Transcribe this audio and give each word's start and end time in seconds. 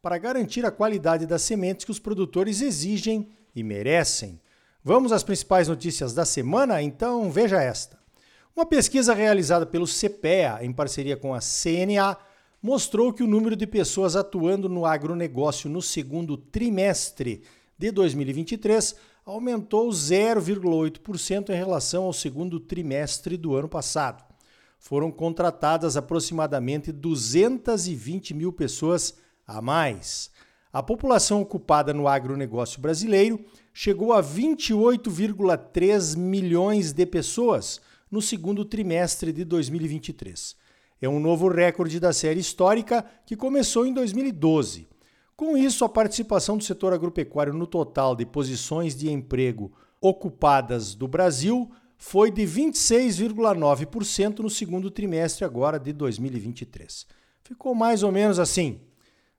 para 0.00 0.18
garantir 0.18 0.64
a 0.64 0.70
qualidade 0.70 1.26
das 1.26 1.42
sementes 1.42 1.84
que 1.84 1.90
os 1.90 1.98
produtores 1.98 2.60
exigem 2.60 3.28
e 3.54 3.62
merecem. 3.62 4.40
Vamos 4.82 5.10
às 5.10 5.22
principais 5.22 5.68
notícias 5.68 6.14
da 6.14 6.24
semana? 6.24 6.80
Então 6.80 7.30
veja 7.30 7.60
esta. 7.60 7.98
Uma 8.54 8.64
pesquisa 8.64 9.12
realizada 9.12 9.66
pelo 9.66 9.86
CPEA, 9.86 10.60
em 10.62 10.72
parceria 10.72 11.16
com 11.16 11.34
a 11.34 11.40
CNA, 11.40 12.16
mostrou 12.62 13.12
que 13.12 13.22
o 13.22 13.26
número 13.26 13.54
de 13.54 13.66
pessoas 13.66 14.16
atuando 14.16 14.68
no 14.68 14.86
agronegócio 14.86 15.68
no 15.68 15.82
segundo 15.82 16.36
trimestre 16.36 17.42
de 17.78 17.90
2023 17.90 18.94
aumentou 19.24 19.88
0,8% 19.88 21.50
em 21.50 21.56
relação 21.56 22.04
ao 22.04 22.12
segundo 22.12 22.60
trimestre 22.60 23.36
do 23.36 23.54
ano 23.54 23.68
passado. 23.68 24.24
Foram 24.78 25.10
contratadas 25.10 25.96
aproximadamente 25.96 26.92
220 26.92 28.34
mil 28.34 28.52
pessoas 28.52 29.14
a 29.46 29.62
mais. 29.62 30.30
A 30.72 30.82
população 30.82 31.40
ocupada 31.40 31.94
no 31.94 32.08
agronegócio 32.08 32.80
brasileiro 32.80 33.44
chegou 33.72 34.12
a 34.12 34.22
28,3 34.22 36.16
milhões 36.16 36.92
de 36.92 37.06
pessoas 37.06 37.80
no 38.10 38.20
segundo 38.20 38.64
trimestre 38.64 39.32
de 39.32 39.44
2023. 39.44 40.56
É 41.00 41.08
um 41.08 41.20
novo 41.20 41.48
recorde 41.48 42.00
da 42.00 42.12
série 42.12 42.40
histórica 42.40 43.04
que 43.24 43.36
começou 43.36 43.86
em 43.86 43.92
2012. 43.92 44.88
Com 45.36 45.56
isso, 45.56 45.84
a 45.84 45.88
participação 45.88 46.56
do 46.56 46.64
setor 46.64 46.92
agropecuário 46.94 47.52
no 47.52 47.66
total 47.66 48.16
de 48.16 48.24
posições 48.24 48.96
de 48.96 49.10
emprego 49.10 49.70
ocupadas 50.00 50.94
do 50.94 51.06
Brasil 51.06 51.70
foi 51.98 52.30
de 52.30 52.42
26,9% 52.42 54.38
no 54.38 54.48
segundo 54.50 54.90
trimestre 54.90 55.44
agora 55.44 55.78
de 55.78 55.92
2023. 55.92 57.06
Ficou 57.42 57.74
mais 57.74 58.02
ou 58.02 58.10
menos 58.10 58.38
assim: 58.38 58.80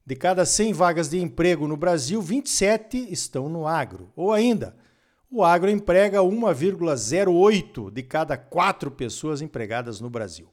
de 0.08 0.16
cada 0.16 0.46
100 0.46 0.72
vagas 0.72 1.10
de 1.10 1.20
emprego 1.20 1.68
no 1.68 1.76
Brasil, 1.76 2.22
27 2.22 3.12
estão 3.12 3.50
no 3.50 3.68
agro. 3.68 4.10
Ou 4.16 4.32
ainda, 4.32 4.74
o 5.30 5.44
agro 5.44 5.70
emprega 5.70 6.20
1,08 6.20 7.92
de 7.92 8.04
cada 8.04 8.38
quatro 8.38 8.90
pessoas 8.90 9.42
empregadas 9.42 10.00
no 10.00 10.10
Brasil. 10.10 10.48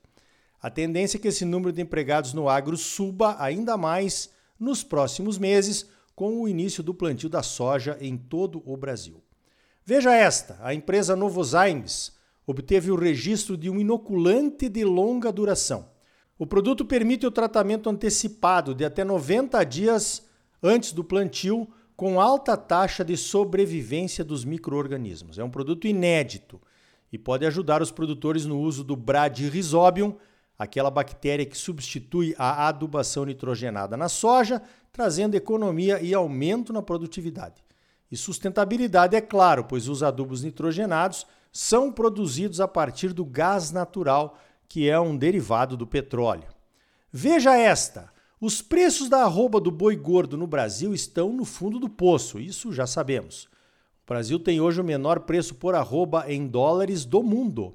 A 0.61 0.69
tendência 0.69 1.19
é 1.19 1.21
que 1.21 1.29
esse 1.29 1.45
número 1.45 1.73
de 1.73 1.81
empregados 1.81 2.35
no 2.35 2.49
agro 2.49 2.77
suba 2.77 3.37
ainda 3.39 3.77
mais 3.77 4.29
nos 4.59 4.83
próximos 4.83 5.39
meses, 5.39 5.87
com 6.17 6.43
o 6.43 6.49
início 6.49 6.83
do 6.83 6.93
plantio 6.93 7.29
da 7.29 7.43
soja 7.43 7.97
em 8.01 8.17
todo 8.17 8.61
o 8.67 8.77
Brasil. 8.77 9.23
Veja 9.85 10.13
esta: 10.13 10.59
a 10.63 10.75
empresa 10.75 11.15
Novozymes 11.15 12.13
obteve 12.45 12.91
o 12.91 12.97
registro 12.97 13.57
de 13.57 13.71
um 13.71 13.79
inoculante 13.79 14.69
de 14.69 14.85
longa 14.85 15.31
duração. 15.31 15.94
O 16.45 16.47
produto 16.47 16.85
permite 16.85 17.27
o 17.27 17.31
tratamento 17.31 17.89
antecipado 17.89 18.75
de 18.75 18.85
até 18.85 19.03
90 19.03 19.65
dias 19.65 20.23
antes 20.63 20.93
do 20.93 21.03
plantio, 21.03 21.67
com 21.97 22.21
alta 22.21 22.55
taxa 22.55 23.03
de 23.03 23.17
sobrevivência 23.17 24.23
dos 24.23 24.45
microorganismos. 24.45 25.39
É 25.39 25.43
um 25.43 25.49
produto 25.49 25.87
inédito 25.87 26.61
e 27.11 27.17
pode 27.17 27.47
ajudar 27.47 27.81
os 27.81 27.91
produtores 27.91 28.45
no 28.45 28.61
uso 28.61 28.85
do 28.85 28.95
Bradyrhizobium, 28.95 30.17
aquela 30.59 30.91
bactéria 30.91 31.47
que 31.47 31.57
substitui 31.57 32.35
a 32.37 32.69
adubação 32.69 33.25
nitrogenada 33.25 33.97
na 33.97 34.11
soja, 34.11 34.61
trazendo 34.93 35.37
economia 35.37 35.99
e 36.03 36.13
aumento 36.13 36.75
na 36.75 36.83
produtividade. 36.83 37.65
E 38.13 38.19
sustentabilidade, 38.19 39.17
é 39.17 39.21
claro, 39.23 39.65
pois 39.65 39.89
os 39.89 40.03
adubos 40.03 40.43
nitrogenados 40.43 41.27
são 41.51 41.91
produzidos 41.91 42.61
a 42.61 42.69
partir 42.69 43.15
do 43.15 43.25
gás 43.25 43.73
natural 43.73 44.39
que 44.69 44.89
é 44.89 44.99
um 44.99 45.17
derivado 45.17 45.77
do 45.77 45.87
petróleo. 45.87 46.49
Veja 47.13 47.57
esta: 47.57 48.13
os 48.41 48.61
preços 48.61 49.09
da 49.09 49.23
arroba 49.23 49.61
do 49.61 49.71
boi 49.71 49.97
gordo 49.97 50.37
no 50.37 50.47
Brasil 50.47 50.93
estão 50.93 51.33
no 51.33 51.45
fundo 51.45 51.79
do 51.79 51.89
poço, 51.89 52.39
isso 52.39 52.73
já 52.73 52.87
sabemos. 52.87 53.45
O 54.05 54.07
Brasil 54.07 54.39
tem 54.39 54.61
hoje 54.61 54.81
o 54.81 54.85
menor 54.85 55.21
preço 55.21 55.55
por 55.55 55.75
arroba 55.75 56.31
em 56.31 56.47
dólares 56.47 57.05
do 57.05 57.23
mundo. 57.23 57.75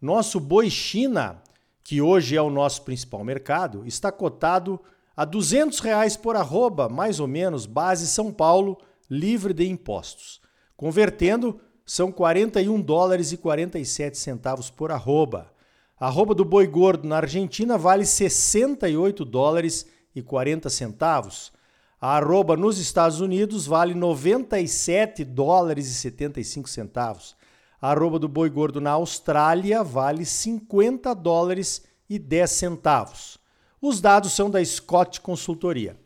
Nosso 0.00 0.40
boi 0.40 0.70
China, 0.70 1.42
que 1.84 2.00
hoje 2.00 2.36
é 2.36 2.40
o 2.40 2.48
nosso 2.48 2.82
principal 2.82 3.22
mercado, 3.22 3.82
está 3.86 4.10
cotado 4.10 4.80
a 5.16 5.24
200 5.24 5.80
reais 5.80 6.16
por 6.16 6.36
arroba, 6.36 6.88
mais 6.88 7.18
ou 7.18 7.26
menos, 7.26 7.66
base 7.66 8.06
São 8.06 8.32
Paulo, 8.32 8.78
livre 9.10 9.52
de 9.52 9.68
impostos. 9.68 10.40
Convertendo, 10.76 11.60
são 11.84 12.12
41 12.12 12.80
dólares 12.80 13.32
e 13.32 13.36
47 13.36 14.16
centavos 14.16 14.70
por 14.70 14.92
arroba. 14.92 15.52
Arroba 16.00 16.32
do 16.32 16.44
boi 16.44 16.66
gordo 16.66 17.08
na 17.08 17.16
Argentina 17.16 17.76
vale 17.76 18.06
68 18.06 19.24
dólares 19.24 19.84
e 20.14 20.22
40 20.22 20.70
centavos. 20.70 21.52
A 22.00 22.16
arroba 22.16 22.56
nos 22.56 22.78
Estados 22.78 23.20
Unidos 23.20 23.66
vale 23.66 23.94
97 23.94 25.24
dólares 25.24 25.88
e 25.88 25.94
75 25.94 26.68
centavos. 26.68 27.36
A 27.82 27.90
arroba 27.90 28.16
do 28.18 28.28
boi 28.28 28.48
gordo 28.48 28.80
na 28.80 28.92
Austrália 28.92 29.82
vale 29.82 30.24
50 30.24 31.12
dólares 31.14 31.82
e 32.08 32.16
10 32.16 32.50
centavos. 32.50 33.38
Os 33.82 34.00
dados 34.00 34.32
são 34.32 34.48
da 34.48 34.64
Scott 34.64 35.20
Consultoria. 35.20 35.98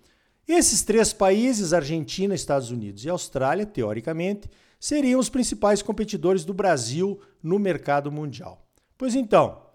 Esses 0.48 0.82
três 0.82 1.12
países, 1.12 1.74
Argentina, 1.74 2.34
Estados 2.34 2.70
Unidos 2.70 3.04
e 3.04 3.10
Austrália, 3.10 3.66
teoricamente, 3.66 4.48
seriam 4.80 5.20
os 5.20 5.28
principais 5.28 5.82
competidores 5.82 6.44
do 6.46 6.54
Brasil 6.54 7.20
no 7.42 7.58
mercado 7.58 8.10
mundial. 8.10 8.66
Pois 8.96 9.14
então, 9.14 9.71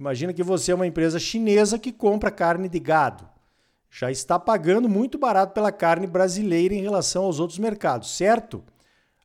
Imagina 0.00 0.32
que 0.32 0.42
você 0.42 0.72
é 0.72 0.74
uma 0.74 0.86
empresa 0.86 1.18
chinesa 1.18 1.78
que 1.78 1.92
compra 1.92 2.30
carne 2.30 2.70
de 2.70 2.80
gado. 2.80 3.28
Já 3.90 4.10
está 4.10 4.38
pagando 4.38 4.88
muito 4.88 5.18
barato 5.18 5.52
pela 5.52 5.70
carne 5.70 6.06
brasileira 6.06 6.72
em 6.74 6.80
relação 6.80 7.24
aos 7.24 7.38
outros 7.38 7.58
mercados, 7.58 8.16
certo? 8.16 8.64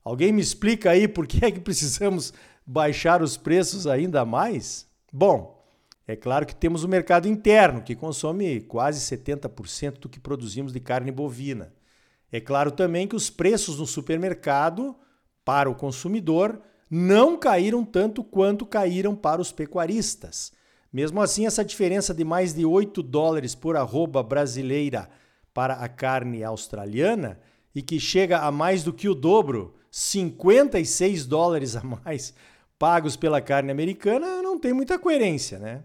Alguém 0.03 0.33
me 0.33 0.41
explica 0.41 0.91
aí 0.91 1.07
por 1.07 1.27
que 1.27 1.45
é 1.45 1.49
que 1.49 1.61
precisamos 1.61 2.33
baixar 2.65 3.21
os 3.21 3.37
preços 3.37 3.87
ainda 3.87 4.25
mais? 4.25 4.85
Bom, 5.13 5.65
é 6.05 6.13
claro 6.13 6.45
que 6.45 6.53
temos 6.53 6.83
o 6.83 6.89
mercado 6.89 7.25
interno, 7.25 7.81
que 7.81 7.95
consome 7.95 8.59
quase 8.59 8.99
70% 8.99 9.99
do 9.99 10.09
que 10.09 10.19
produzimos 10.19 10.73
de 10.73 10.81
carne 10.81 11.09
bovina. 11.09 11.71
É 12.29 12.41
claro 12.41 12.69
também 12.69 13.07
que 13.07 13.15
os 13.15 13.29
preços 13.29 13.79
no 13.79 13.87
supermercado 13.87 14.93
para 15.45 15.69
o 15.69 15.75
consumidor 15.75 16.61
não 16.91 17.37
caíram 17.37 17.85
tanto 17.85 18.21
quanto 18.25 18.65
caíram 18.65 19.15
para 19.15 19.39
os 19.39 19.53
pecuaristas. 19.53 20.51
Mesmo 20.91 21.21
assim, 21.21 21.45
essa 21.45 21.63
diferença 21.63 22.13
de 22.13 22.23
mais 22.23 22.53
de 22.53 22.65
8 22.65 23.03
dólares 23.03 23.53
por 23.53 23.75
arroba 23.75 24.23
brasileira 24.23 25.09
para 25.53 25.75
a 25.75 25.87
carne 25.87 26.43
australiana 26.43 27.39
e 27.73 27.81
que 27.81 27.99
chega 27.99 28.39
a 28.39 28.51
mais 28.51 28.83
do 28.83 28.93
que 28.93 29.09
o 29.09 29.15
dobro, 29.15 29.75
56 29.91 31.25
dólares 31.25 31.75
a 31.75 31.83
mais 31.83 32.33
pagos 32.77 33.15
pela 33.15 33.41
carne 33.41 33.71
americana, 33.71 34.41
não 34.41 34.59
tem 34.59 34.73
muita 34.73 34.99
coerência, 34.99 35.59
né? 35.59 35.83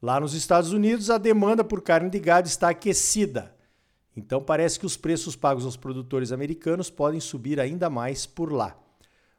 Lá 0.00 0.20
nos 0.20 0.34
Estados 0.34 0.72
Unidos, 0.72 1.10
a 1.10 1.18
demanda 1.18 1.64
por 1.64 1.82
carne 1.82 2.10
de 2.10 2.18
gado 2.18 2.46
está 2.46 2.68
aquecida. 2.68 3.54
Então 4.16 4.42
parece 4.42 4.78
que 4.78 4.86
os 4.86 4.96
preços 4.96 5.36
pagos 5.36 5.64
aos 5.64 5.76
produtores 5.76 6.32
americanos 6.32 6.88
podem 6.90 7.20
subir 7.20 7.60
ainda 7.60 7.90
mais 7.90 8.24
por 8.24 8.52
lá. 8.52 8.76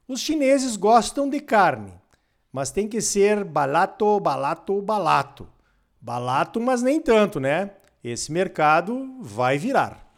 Os 0.08 0.20
chineses 0.20 0.76
gostam 0.76 1.30
de 1.30 1.40
carne, 1.40 1.94
mas 2.58 2.72
tem 2.72 2.88
que 2.88 3.00
ser 3.00 3.44
balato, 3.44 4.20
balato, 4.20 4.82
balato. 4.82 5.48
Balato, 6.02 6.60
mas 6.60 6.82
nem 6.82 7.00
tanto, 7.00 7.40
né? 7.40 7.70
Esse 8.04 8.32
mercado 8.32 9.16
vai 9.22 9.60
virar. 9.60 10.12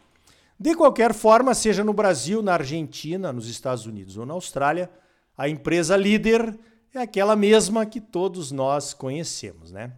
De 0.58 0.74
qualquer 0.74 1.14
forma, 1.14 1.54
seja 1.54 1.84
no 1.84 1.92
Brasil, 1.92 2.42
na 2.42 2.54
Argentina, 2.54 3.34
nos 3.34 3.50
Estados 3.50 3.86
Unidos 3.86 4.16
ou 4.16 4.26
na 4.26 4.36
Austrália, 4.36 4.90
a 5.38 5.50
empresa 5.50 5.98
líder 5.98 6.58
é 6.94 7.00
aquela 7.02 7.36
mesma 7.36 7.86
que 7.86 8.00
todos 8.00 8.54
nós 8.54 8.94
conhecemos, 8.94 9.74
né? 9.74 9.92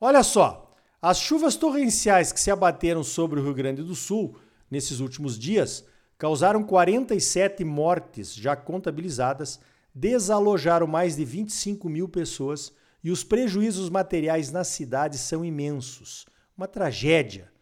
Olha 0.00 0.22
só, 0.22 0.70
as 1.02 1.18
chuvas 1.18 1.56
torrenciais 1.56 2.30
que 2.30 2.38
se 2.38 2.52
abateram 2.52 3.02
sobre 3.02 3.40
o 3.40 3.42
Rio 3.42 3.52
Grande 3.52 3.82
do 3.82 3.96
Sul 3.96 4.36
nesses 4.70 5.00
últimos 5.00 5.36
dias 5.36 5.84
causaram 6.16 6.62
47 6.62 7.64
mortes 7.64 8.32
já 8.32 8.54
contabilizadas 8.54 9.58
desalojaram 9.94 10.86
mais 10.86 11.16
de 11.16 11.24
25 11.24 11.88
mil 11.88 12.08
pessoas 12.08 12.72
e 13.02 13.10
os 13.10 13.22
prejuízos 13.22 13.88
materiais 13.88 14.50
na 14.50 14.64
cidade 14.64 15.18
são 15.18 15.44
imensos. 15.44 16.26
Uma 16.56 16.66
tragédia. 16.66 17.52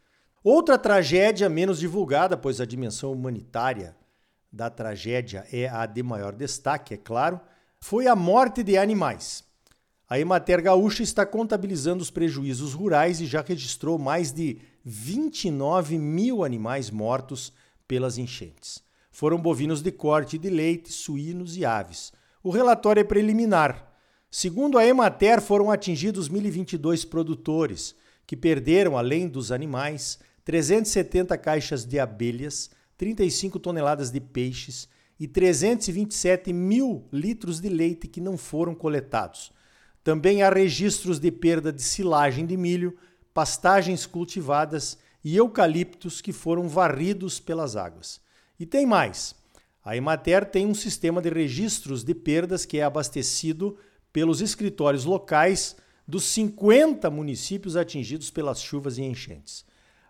Outra 0.43 0.79
tragédia 0.79 1.49
menos 1.49 1.79
divulgada, 1.79 2.37
pois 2.37 2.61
a 2.61 2.65
dimensão 2.65 3.13
humanitária 3.13 3.95
da 4.53 4.69
tragédia 4.69 5.47
é 5.53 5.69
a 5.69 5.87
de 5.87 6.03
maior 6.03 6.35
destaque, 6.35 6.95
é 6.95 6.97
claro, 6.97 7.41
foi 7.81 8.07
a 8.07 8.15
morte 8.15 8.63
de 8.63 8.77
animais. 8.77 9.45
A 10.09 10.19
Emater 10.19 10.63
Gaúcha 10.63 11.03
está 11.03 11.25
contabilizando 11.25 12.03
os 12.03 12.11
prejuízos 12.11 12.75
rurais 12.75 13.21
e 13.21 13.27
já 13.27 13.41
registrou 13.41 13.99
mais 13.99 14.31
de 14.31 14.59
29 14.85 15.97
mil 15.97 16.45
animais 16.45 16.91
mortos 16.91 17.53
pelas 17.89 18.19
enchentes. 18.19 18.83
Foram 19.11 19.41
bovinos 19.41 19.81
de 19.81 19.91
corte 19.91 20.37
de 20.37 20.51
leite, 20.51 20.93
suínos 20.93 21.57
e 21.57 21.65
aves. 21.65 22.13
O 22.43 22.51
relatório 22.51 23.01
é 23.01 23.05
preliminar. 23.05 23.93
Segundo 24.31 24.77
a 24.77 24.85
Emater, 24.85 25.41
foram 25.41 25.71
atingidos 25.71 26.29
1.022 26.29 27.09
produtores, 27.09 27.95
que 28.27 28.37
perderam, 28.37 28.99
além 28.99 29.29
dos 29.29 29.53
animais, 29.53 30.19
370 30.45 31.37
caixas 31.39 31.85
de 31.85 32.01
abelhas, 32.01 32.71
35 32.97 33.61
toneladas 33.61 34.11
de 34.11 34.21
peixes 34.21 34.89
e 35.21 35.29
327 35.29 36.53
mil 36.53 37.07
litros 37.13 37.61
de 37.61 37.69
leite 37.69 38.09
que 38.09 38.21
não 38.21 38.37
foram 38.37 38.75
coletados. 38.75 39.53
Também 40.03 40.43
há 40.43 40.51
registros 40.51 41.21
de 41.21 41.31
perda 41.31 41.73
de 41.73 41.83
silagem 41.83 42.45
de 42.45 42.57
milho, 42.57 42.97
pastagens 43.33 44.05
cultivadas 44.05 44.99
e 45.25 45.37
eucaliptos 45.37 46.21
que 46.21 46.33
foram 46.33 46.69
varridos 46.69 47.39
pelas 47.39 47.77
águas. 47.77 48.21
E 48.59 48.67
tem 48.67 48.85
mais. 48.85 49.35
A 49.85 49.97
Emater 49.97 50.49
tem 50.49 50.67
um 50.67 50.75
sistema 50.75 51.21
de 51.21 51.29
registros 51.29 52.05
de 52.05 52.15
perdas 52.15 52.65
que 52.65 52.79
é 52.79 52.85
abastecido 52.85 53.77
pelos 54.13 54.41
escritórios 54.41 55.05
locais 55.05 55.75
dos 56.07 56.25
50 56.25 57.11
municípios 57.11 57.77
atingidos 57.77 58.31
pelas 58.31 58.61
chuvas 58.63 58.99
e 58.99 59.03
enchentes. 59.03 59.65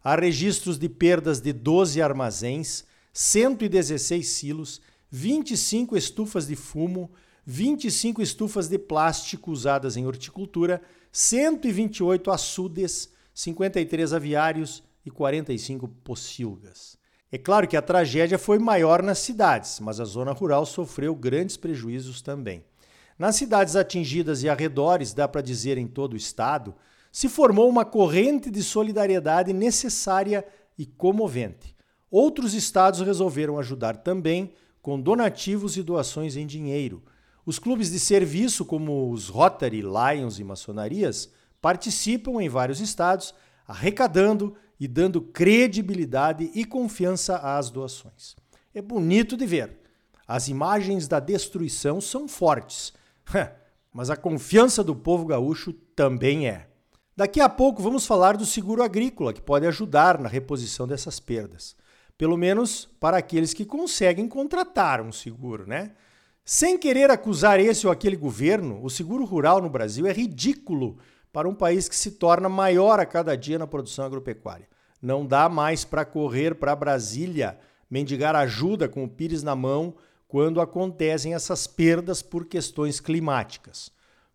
Há 0.05 0.15
registros 0.15 0.79
de 0.79 0.89
perdas 0.89 1.41
de 1.41 1.53
12 1.53 2.03
armazéns, 2.03 2.85
116 3.13 4.29
silos, 4.29 4.81
25 5.11 5.97
estufas 5.97 6.47
de 6.47 6.57
fumo, 6.57 7.11
25 7.47 8.21
estufas 8.21 8.69
de 8.69 8.79
plástico 8.79 9.51
usadas 9.51 9.97
em 9.97 10.07
horticultura, 10.07 10.83
128 11.11 12.31
açudes, 12.31 13.11
53 13.35 14.13
aviários 14.13 14.83
e 15.05 15.11
45 15.11 15.89
pocilgas. 16.05 17.02
É 17.35 17.39
claro 17.39 17.67
que 17.67 17.79
a 17.79 17.83
tragédia 17.83 18.39
foi 18.39 18.59
maior 18.59 19.03
nas 19.03 19.19
cidades, 19.19 19.81
mas 19.81 19.99
a 19.99 20.05
zona 20.05 20.33
rural 20.33 20.67
sofreu 20.67 21.15
grandes 21.15 21.57
prejuízos 21.57 22.21
também. 22.21 22.63
Nas 23.19 23.37
cidades 23.37 23.75
atingidas 23.75 24.43
e 24.43 24.51
arredores, 24.51 25.15
dá 25.15 25.27
para 25.27 25.41
dizer 25.41 25.79
em 25.79 25.87
todo 25.87 26.13
o 26.13 26.17
estado, 26.17 26.75
se 27.11 27.31
formou 27.31 27.71
uma 27.71 27.87
corrente 27.87 28.51
de 28.51 28.63
solidariedade 28.63 29.51
necessária 29.55 30.45
e 30.77 30.85
comovente. 30.85 31.75
Outros 32.11 32.53
estados 32.53 33.01
resolveram 33.01 33.59
ajudar 33.59 33.97
também 33.97 34.53
com 34.83 35.01
donativos 35.01 35.79
e 35.79 35.83
doações 35.83 36.37
em 36.37 36.47
dinheiro. 36.47 37.03
Os 37.47 37.59
clubes 37.59 37.91
de 37.91 37.99
serviço, 37.99 38.63
como 38.63 39.11
os 39.11 39.29
Rotary, 39.29 39.81
Lions 39.81 40.39
e 40.39 40.45
maçonarias, 40.45 41.31
participam 41.63 42.43
em 42.43 42.49
vários 42.51 42.79
estados, 42.79 43.35
arrecadando 43.67 44.55
e 44.83 44.89
dando 44.89 45.21
credibilidade 45.21 46.51
e 46.57 46.65
confiança 46.65 47.37
às 47.37 47.71
doações. 47.71 48.35
É 48.75 48.83
bonito 48.83 49.37
de 49.37 49.47
ver. 49.47 49.79
As 50.27 50.49
imagens 50.49 51.07
da 51.07 51.21
destruição 51.21 52.01
são 52.01 52.27
fortes, 52.27 52.93
mas 53.95 54.11
a 54.11 54.17
confiança 54.17 54.83
do 54.83 54.97
povo 54.97 55.25
gaúcho 55.25 55.73
também 55.73 56.49
é. 56.49 56.67
Daqui 57.17 57.41
a 57.41 57.49
pouco 57.49 57.81
vamos 57.81 58.07
falar 58.07 58.37
do 58.37 58.45
seguro 58.45 58.83
agrícola, 58.83 59.33
que 59.33 59.41
pode 59.41 59.65
ajudar 59.69 60.19
na 60.19 60.29
reposição 60.29 60.85
dessas 60.85 61.21
perdas. 61.21 61.77
Pelo 62.19 62.37
menos 62.37 62.89
para 62.99 63.19
aqueles 63.19 63.55
que 63.55 63.65
conseguem 63.65 64.27
contratar 64.27 65.01
um 65.01 65.13
seguro, 65.13 65.65
né? 65.65 65.93
Sem 66.45 66.77
querer 66.77 67.09
acusar 67.09 67.61
esse 67.61 67.87
ou 67.87 67.93
aquele 67.93 68.17
governo, 68.17 68.81
o 68.83 68.91
seguro 68.91 69.25
rural 69.25 69.63
no 69.63 69.71
Brasil 69.71 70.09
é 70.09 70.13
ridículo 70.13 70.99
para 71.33 71.49
um 71.49 71.55
país 71.55 71.89
que 71.89 71.95
se 71.95 72.11
torna 72.11 72.49
maior 72.49 72.99
a 72.99 73.07
cada 73.07 73.37
dia 73.37 73.61
na 73.61 73.67
produção 73.69 74.05
agropecuária. 74.05 74.72
Não 75.03 75.27
dá 75.27 75.49
mais 75.49 75.85
para 75.85 76.05
correr 76.05 76.55
para 76.55 76.77
Brasília, 76.77 77.59
mendigar 77.91 78.37
ajuda 78.37 78.89
com 78.89 79.05
o 79.05 79.09
pires 79.09 79.43
na 79.43 79.57
mão 79.57 79.95
quando 80.29 80.61
acontecem 80.61 81.35
essas 81.35 81.67
perdas 81.67 82.23
por 82.23 82.47
questões 82.47 83.01
climáticas. 83.01 83.91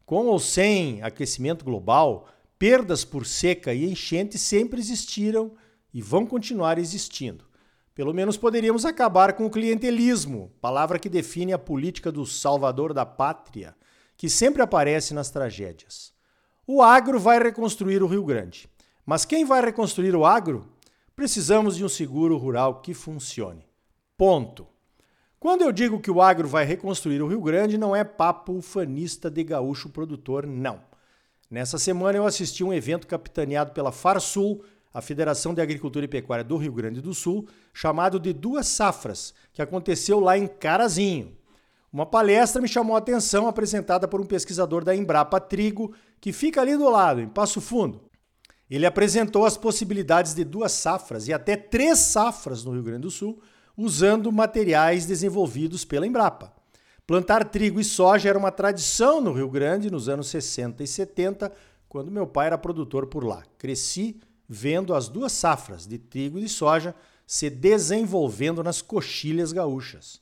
Com 0.06 0.28
ou 0.28 0.38
sem 0.38 1.02
aquecimento 1.02 1.66
global, 1.66 2.28
Perdas 2.60 3.06
por 3.06 3.24
seca 3.26 3.72
e 3.72 3.86
enchente 3.86 4.38
sempre 4.38 4.80
existiram 4.80 5.52
e 5.94 6.02
vão 6.02 6.26
continuar 6.26 6.80
existindo. 6.80 7.46
Pelo 7.94 8.14
menos 8.14 8.36
poderíamos 8.36 8.84
acabar 8.84 9.34
com 9.34 9.46
o 9.46 9.50
clientelismo, 9.50 10.52
palavra 10.60 10.98
que 10.98 11.10
define 11.10 11.54
a 11.54 11.60
política 11.60 12.12
do 12.12 12.26
salvador 12.26 12.94
da 12.94 13.06
pátria, 13.06 13.76
que 14.16 14.28
sempre 14.28 14.64
aparece 14.64 15.14
nas 15.14 15.30
tragédias. 15.30 16.12
O 16.66 16.82
agro 16.82 17.20
vai 17.20 17.42
reconstruir 17.42 18.02
o 18.02 18.08
Rio 18.08 18.24
Grande. 18.24 18.68
Mas 19.08 19.24
quem 19.24 19.46
vai 19.46 19.64
reconstruir 19.64 20.14
o 20.14 20.26
agro? 20.26 20.68
Precisamos 21.16 21.78
de 21.78 21.86
um 21.86 21.88
seguro 21.88 22.36
rural 22.36 22.82
que 22.82 22.94
funcione. 22.94 23.66
Ponto. 24.18 24.68
Quando 25.40 25.62
eu 25.62 25.72
digo 25.72 26.02
que 26.02 26.12
o 26.12 26.22
agro 26.22 26.46
vai 26.46 26.66
reconstruir 26.66 27.22
o 27.22 27.28
Rio 27.28 27.40
Grande, 27.40 27.78
não 27.78 27.96
é 27.96 28.04
papo 28.04 28.52
ufanista 28.52 29.32
de 29.32 29.46
gaúcho 29.46 29.88
produtor, 29.88 30.46
não. 30.46 30.82
Nessa 31.50 31.78
semana 31.78 32.18
eu 32.18 32.26
assisti 32.26 32.66
um 32.66 32.74
evento 32.74 33.08
capitaneado 33.08 33.72
pela 33.72 33.94
Farsul, 33.94 34.62
a 34.94 35.00
Federação 35.00 35.54
de 35.54 35.62
Agricultura 35.62 36.04
e 36.04 36.10
Pecuária 36.10 36.44
do 36.44 36.58
Rio 36.58 36.74
Grande 36.74 37.00
do 37.00 37.14
Sul, 37.14 37.48
chamado 37.74 38.20
de 38.20 38.34
Duas 38.34 38.68
Safras, 38.68 39.34
que 39.54 39.62
aconteceu 39.62 40.20
lá 40.20 40.38
em 40.38 40.48
Carazinho. 40.48 41.38
Uma 41.94 42.06
palestra 42.06 42.62
me 42.62 42.68
chamou 42.68 42.98
a 42.98 43.00
atenção, 43.00 43.48
apresentada 43.48 44.06
por 44.06 44.20
um 44.20 44.26
pesquisador 44.26 44.84
da 44.84 44.94
Embrapa 44.94 45.40
Trigo, 45.40 45.94
que 46.20 46.34
fica 46.34 46.60
ali 46.60 46.76
do 46.76 46.90
lado, 46.90 47.22
em 47.22 47.30
Passo 47.30 47.62
Fundo. 47.62 48.07
Ele 48.70 48.86
apresentou 48.86 49.46
as 49.46 49.58
possibilidades 49.58 50.34
de 50.34 50.44
duas 50.44 50.74
safras 50.74 51.28
e 51.28 51.34
até 51.34 51.56
três 51.56 52.00
safras 52.00 52.64
no 52.64 52.72
Rio 52.72 52.84
Grande 52.84 53.04
do 53.04 53.12
Sul, 53.12 53.42
usando 53.76 54.32
materiais 54.32 55.06
desenvolvidos 55.06 55.86
pela 55.86 56.06
Embrapa. 56.06 56.54
Plantar 57.06 57.46
trigo 57.46 57.80
e 57.80 57.84
soja 57.84 58.28
era 58.28 58.38
uma 58.38 58.52
tradição 58.52 59.22
no 59.22 59.32
Rio 59.32 59.50
Grande 59.50 59.90
nos 59.90 60.10
anos 60.10 60.28
60 60.28 60.84
e 60.84 60.88
70, 60.88 61.52
quando 61.88 62.12
meu 62.12 62.28
pai 62.28 62.48
era 62.48 62.58
produtor 62.58 63.08
por 63.08 63.24
lá. 63.24 63.44
Cresci 63.58 64.20
vendo 64.50 64.94
as 64.94 65.08
duas 65.08 65.32
safras 65.32 65.88
de 65.88 65.98
trigo 65.98 66.38
e 66.38 66.42
de 66.42 66.50
soja 66.50 66.94
se 67.26 67.50
desenvolvendo 67.50 68.62
nas 68.64 68.82
coxilhas 68.82 69.54
gaúchas. 69.54 70.20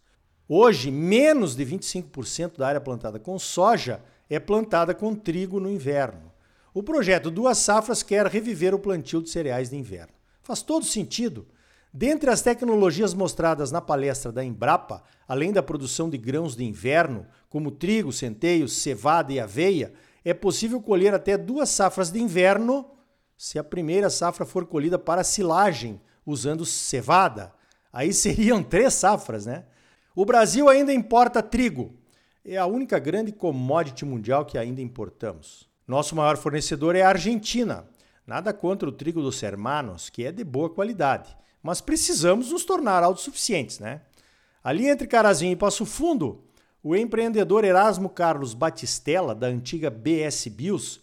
Hoje, 0.47 0.91
menos 0.91 1.55
de 1.55 1.65
25% 1.65 2.57
da 2.57 2.67
área 2.67 2.81
plantada 2.81 3.19
com 3.19 3.37
soja 3.39 4.03
é 4.29 4.39
plantada 4.39 4.93
com 4.93 5.15
trigo 5.15 5.59
no 5.59 5.71
inverno. 5.71 6.31
O 6.75 6.83
projeto 6.83 7.31
Duas 7.31 7.59
Safras 7.59 8.03
quer 8.03 8.25
reviver 8.27 8.75
o 8.75 8.79
plantio 8.79 9.21
de 9.21 9.29
cereais 9.29 9.69
de 9.69 9.77
inverno. 9.77 10.11
Faz 10.43 10.61
todo 10.61 10.83
sentido. 10.83 11.47
Dentre 11.93 12.29
as 12.29 12.41
tecnologias 12.41 13.13
mostradas 13.13 13.71
na 13.71 13.79
palestra 13.79 14.29
da 14.29 14.43
Embrapa, 14.43 15.01
além 15.25 15.53
da 15.53 15.63
produção 15.63 16.09
de 16.09 16.17
grãos 16.17 16.53
de 16.53 16.65
inverno, 16.65 17.25
como 17.47 17.71
trigo, 17.71 18.11
centeio, 18.11 18.67
cevada 18.67 19.31
e 19.31 19.39
aveia, 19.39 19.93
é 20.25 20.33
possível 20.33 20.81
colher 20.81 21.13
até 21.13 21.37
duas 21.37 21.69
safras 21.69 22.11
de 22.11 22.19
inverno 22.19 22.85
se 23.37 23.57
a 23.57 23.63
primeira 23.63 24.09
safra 24.09 24.45
for 24.45 24.65
colhida 24.65 24.99
para 24.99 25.23
silagem, 25.23 26.01
usando 26.25 26.65
cevada. 26.65 27.53
Aí 27.93 28.11
seriam 28.13 28.61
três 28.61 28.93
safras, 28.95 29.45
né? 29.45 29.63
O 30.13 30.25
Brasil 30.25 30.67
ainda 30.67 30.93
importa 30.93 31.41
trigo. 31.41 31.95
É 32.43 32.57
a 32.57 32.65
única 32.65 32.99
grande 32.99 33.31
commodity 33.31 34.03
mundial 34.03 34.43
que 34.45 34.57
ainda 34.57 34.81
importamos. 34.81 35.73
Nosso 35.87 36.15
maior 36.15 36.37
fornecedor 36.37 36.95
é 36.95 37.01
a 37.01 37.09
Argentina. 37.09 37.85
Nada 38.25 38.53
contra 38.53 38.89
o 38.89 38.91
trigo 38.91 39.21
dos 39.21 39.41
hermanos, 39.43 40.09
que 40.09 40.25
é 40.25 40.31
de 40.31 40.43
boa 40.43 40.69
qualidade 40.69 41.35
mas 41.65 41.81
precisamos 41.81 42.51
nos 42.51 42.63
tornar 42.63 43.01
autossuficientes, 43.01 43.79
né? 43.79 44.01
Ali 44.63 44.87
entre 44.87 45.07
Carazinho 45.07 45.51
e 45.51 45.55
Passo 45.55 45.83
Fundo, 45.83 46.43
o 46.83 46.95
empreendedor 46.95 47.63
Erasmo 47.65 48.07
Carlos 48.07 48.53
Batistella, 48.53 49.33
da 49.33 49.47
antiga 49.47 49.89
BS 49.89 50.47
Bios, 50.47 51.01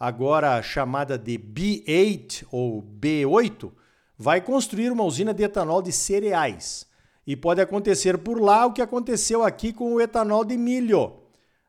agora 0.00 0.60
chamada 0.60 1.16
de 1.16 1.38
B8 1.38 2.48
ou 2.50 2.82
B8, 2.82 3.70
vai 4.18 4.40
construir 4.40 4.90
uma 4.90 5.04
usina 5.04 5.32
de 5.32 5.44
etanol 5.44 5.80
de 5.80 5.92
cereais. 5.92 6.84
E 7.24 7.36
pode 7.36 7.60
acontecer 7.60 8.18
por 8.18 8.40
lá 8.40 8.66
o 8.66 8.72
que 8.72 8.82
aconteceu 8.82 9.44
aqui 9.44 9.72
com 9.72 9.94
o 9.94 10.00
etanol 10.00 10.44
de 10.44 10.56
milho. 10.56 11.12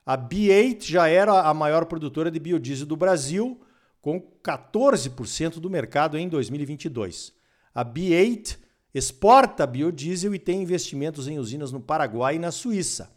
A 0.05 0.17
B8 0.17 0.83
já 0.83 1.07
era 1.07 1.41
a 1.41 1.53
maior 1.53 1.85
produtora 1.85 2.29
de 2.29 2.39
biodiesel 2.39 2.85
do 2.85 2.97
Brasil, 2.97 3.61
com 4.01 4.21
14% 4.43 5.59
do 5.59 5.69
mercado 5.69 6.17
em 6.17 6.27
2022. 6.27 7.33
A 7.73 7.85
B8 7.85 8.57
exporta 8.93 9.65
biodiesel 9.65 10.35
e 10.35 10.39
tem 10.39 10.61
investimentos 10.61 11.27
em 11.27 11.39
usinas 11.39 11.71
no 11.71 11.79
Paraguai 11.79 12.35
e 12.35 12.39
na 12.39 12.51
Suíça. 12.51 13.11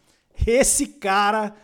Esse 0.47 0.87
cara 0.87 1.55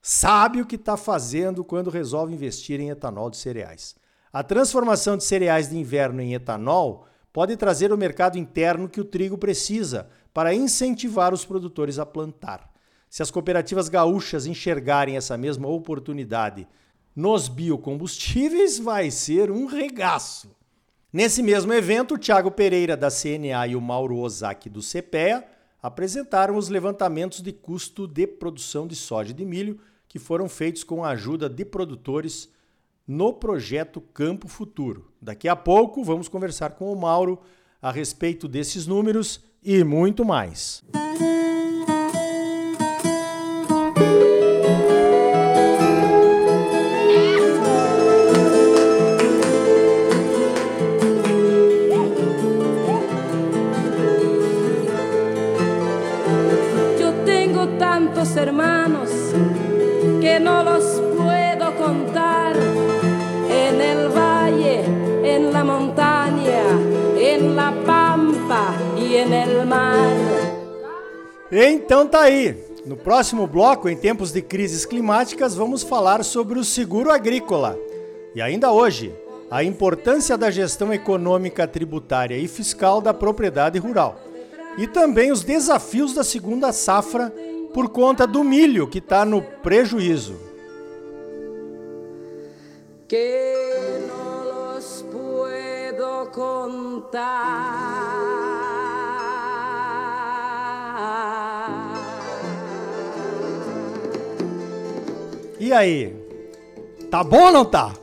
sabe 0.00 0.60
o 0.60 0.66
que 0.66 0.76
está 0.76 0.96
fazendo 0.96 1.64
quando 1.64 1.90
resolve 1.90 2.32
investir 2.32 2.80
em 2.80 2.90
etanol 2.90 3.30
de 3.30 3.36
cereais. 3.36 3.96
A 4.32 4.42
transformação 4.42 5.16
de 5.16 5.24
cereais 5.24 5.68
de 5.68 5.76
inverno 5.76 6.20
em 6.22 6.34
etanol 6.34 7.06
pode 7.32 7.56
trazer 7.56 7.92
o 7.92 7.98
mercado 7.98 8.38
interno 8.38 8.88
que 8.88 9.00
o 9.00 9.04
trigo 9.04 9.36
precisa 9.36 10.08
para 10.32 10.54
incentivar 10.54 11.34
os 11.34 11.44
produtores 11.44 11.98
a 11.98 12.06
plantar. 12.06 12.70
Se 13.08 13.22
as 13.22 13.30
cooperativas 13.30 13.88
gaúchas 13.88 14.46
enxergarem 14.46 15.16
essa 15.16 15.36
mesma 15.36 15.68
oportunidade 15.68 16.68
nos 17.16 17.48
biocombustíveis, 17.48 18.78
vai 18.78 19.10
ser 19.10 19.50
um 19.50 19.66
regaço. 19.66 20.56
Nesse 21.12 21.42
mesmo 21.42 21.72
evento, 21.72 22.14
o 22.14 22.18
Tiago 22.18 22.50
Pereira 22.50 22.96
da 22.96 23.08
CNA 23.10 23.66
e 23.68 23.74
o 23.74 23.80
Mauro 23.80 24.18
Ozaki 24.18 24.68
do 24.68 24.80
CPEA 24.80 25.44
apresentaram 25.82 26.56
os 26.56 26.68
levantamentos 26.68 27.40
de 27.40 27.52
custo 27.52 28.06
de 28.06 28.26
produção 28.26 28.86
de 28.86 28.94
soja 28.94 29.30
e 29.30 29.34
de 29.34 29.44
milho 29.44 29.80
que 30.06 30.18
foram 30.18 30.48
feitos 30.48 30.84
com 30.84 31.04
a 31.04 31.10
ajuda 31.10 31.48
de 31.48 31.64
produtores 31.64 32.48
no 33.06 33.32
projeto 33.32 34.00
Campo 34.00 34.48
Futuro. 34.48 35.10
Daqui 35.20 35.48
a 35.48 35.56
pouco 35.56 36.04
vamos 36.04 36.28
conversar 36.28 36.72
com 36.72 36.92
o 36.92 37.00
Mauro 37.00 37.40
a 37.80 37.90
respeito 37.90 38.46
desses 38.46 38.86
números 38.86 39.40
e 39.62 39.82
muito 39.82 40.24
mais. 40.24 40.84
Que 60.38 60.44
no 60.44 60.62
los 60.62 60.84
puedo 61.16 61.74
contar 61.76 62.54
en 63.50 63.80
el 63.80 64.08
valle, 64.08 64.84
en 65.24 65.52
la 65.52 65.64
montaña, 65.64 66.62
en 67.18 67.56
la 67.56 67.72
pampa 67.84 68.72
y 68.96 69.16
en 69.16 69.32
el 69.32 69.66
mar. 69.66 70.12
Então 71.50 72.06
tá 72.06 72.22
aí. 72.22 72.56
No 72.86 72.96
próximo 72.96 73.46
bloco, 73.46 73.88
em 73.88 73.96
tempos 73.96 74.32
de 74.32 74.40
crises 74.40 74.86
climáticas, 74.86 75.54
vamos 75.54 75.82
falar 75.82 76.24
sobre 76.24 76.58
o 76.58 76.64
seguro 76.64 77.10
agrícola. 77.10 77.76
E 78.34 78.40
ainda 78.40 78.70
hoje, 78.70 79.12
a 79.50 79.64
importância 79.64 80.38
da 80.38 80.50
gestão 80.50 80.92
econômica, 80.92 81.66
tributária 81.66 82.36
e 82.36 82.46
fiscal 82.46 83.00
da 83.00 83.12
propriedade 83.12 83.78
rural. 83.78 84.20
E 84.78 84.86
também 84.86 85.32
os 85.32 85.42
desafios 85.42 86.14
da 86.14 86.22
segunda 86.22 86.72
safra 86.72 87.32
por 87.78 87.90
conta 87.90 88.26
do 88.26 88.42
milho 88.42 88.88
que 88.88 88.98
está 88.98 89.24
no 89.24 89.40
prejuízo. 89.40 90.34
Que 93.06 94.00
não 94.08 94.74
los 94.74 95.04
puedo 95.12 96.28
contar. 96.32 97.22
E 105.60 105.72
aí? 105.72 106.16
Tá 107.08 107.22
bom 107.22 107.44
ou 107.44 107.52
não 107.52 107.64
tá? 107.64 107.94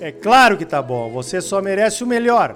É 0.00 0.10
claro 0.10 0.58
que 0.58 0.66
tá 0.66 0.82
bom, 0.82 1.12
você 1.12 1.40
só 1.40 1.62
merece 1.62 2.02
o 2.02 2.08
melhor. 2.08 2.54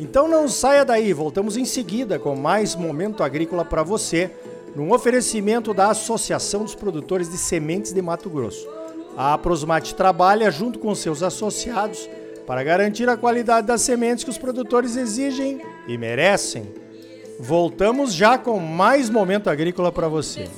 Então 0.00 0.26
não 0.26 0.48
saia 0.48 0.84
daí, 0.84 1.12
voltamos 1.12 1.56
em 1.56 1.64
seguida 1.64 2.18
com 2.18 2.34
mais 2.34 2.74
momento 2.74 3.22
agrícola 3.22 3.64
para 3.64 3.84
você 3.84 4.32
num 4.74 4.92
oferecimento 4.92 5.74
da 5.74 5.90
Associação 5.90 6.64
dos 6.64 6.74
Produtores 6.74 7.30
de 7.30 7.38
Sementes 7.38 7.92
de 7.92 8.02
Mato 8.02 8.30
Grosso. 8.30 8.66
A 9.16 9.36
Prosmate 9.36 9.94
trabalha 9.94 10.50
junto 10.50 10.78
com 10.78 10.94
seus 10.94 11.22
associados 11.22 12.08
para 12.46 12.62
garantir 12.64 13.08
a 13.08 13.16
qualidade 13.16 13.66
das 13.66 13.82
sementes 13.82 14.24
que 14.24 14.30
os 14.30 14.38
produtores 14.38 14.96
exigem 14.96 15.60
e 15.86 15.96
merecem. 15.98 16.72
Voltamos 17.38 18.12
já 18.12 18.36
com 18.36 18.58
mais 18.58 19.08
momento 19.08 19.48
agrícola 19.48 19.90
para 19.90 20.08
você. 20.08 20.48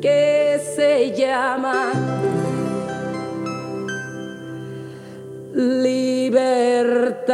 Que 0.00 0.58
se 0.74 1.12
llama 1.12 1.92
libertad. 5.82 7.30